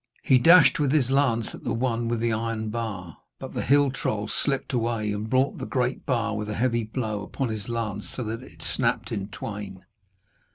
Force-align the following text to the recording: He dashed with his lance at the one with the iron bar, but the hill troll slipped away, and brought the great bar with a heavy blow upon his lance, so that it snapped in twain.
He 0.23 0.39
dashed 0.39 0.79
with 0.79 0.91
his 0.91 1.11
lance 1.11 1.53
at 1.53 1.63
the 1.63 1.75
one 1.75 2.07
with 2.07 2.21
the 2.21 2.33
iron 2.33 2.71
bar, 2.71 3.17
but 3.39 3.53
the 3.53 3.61
hill 3.61 3.91
troll 3.91 4.27
slipped 4.27 4.73
away, 4.73 5.11
and 5.13 5.29
brought 5.29 5.59
the 5.59 5.67
great 5.67 6.07
bar 6.07 6.35
with 6.35 6.49
a 6.49 6.55
heavy 6.55 6.83
blow 6.85 7.21
upon 7.21 7.49
his 7.49 7.69
lance, 7.69 8.09
so 8.09 8.23
that 8.23 8.41
it 8.41 8.63
snapped 8.63 9.11
in 9.11 9.27
twain. 9.27 9.85